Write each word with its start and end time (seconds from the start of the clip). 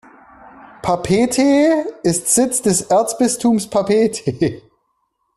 Papeete 0.81 1.85
ist 2.01 2.25
Sitz 2.33 2.63
des 2.63 2.81
Erzbistums 2.89 3.69
Papeete. 3.69 4.63